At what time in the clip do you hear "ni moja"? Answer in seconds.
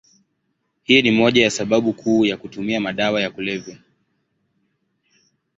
1.01-1.43